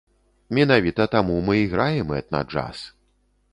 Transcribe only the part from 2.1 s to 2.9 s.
этна-джаз.